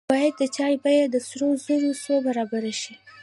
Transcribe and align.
باید 0.13 0.33
د 0.41 0.43
چای 0.55 0.73
بیه 0.83 1.05
د 1.09 1.15
سرو 1.27 1.49
زرو 1.65 1.91
څو 2.03 2.13
برابره 2.25 2.73
شي. 2.81 2.93